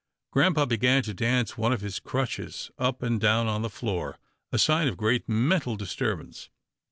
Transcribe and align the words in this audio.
Grampa 0.31 0.65
began 0.65 1.03
to 1.03 1.13
dance 1.13 1.59
one 1.59 1.71
of 1.71 1.81
his 1.81 1.99
crutches 1.99 2.71
up 2.79 3.03
and 3.03 3.21
down 3.21 3.45
on 3.45 3.61
the 3.61 3.69
floor— 3.69 4.17
a 4.51 4.57
sign 4.57 4.87
of 4.87 4.97
great 4.97 5.29
mental 5.29 5.75
disturbance. 5.75 6.49